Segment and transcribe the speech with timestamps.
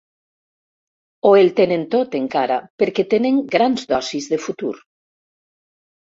[1.31, 4.75] O el tenen tot, encara, perquè tenen grans dosis de futur.